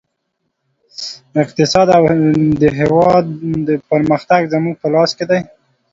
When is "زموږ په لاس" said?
4.53-5.11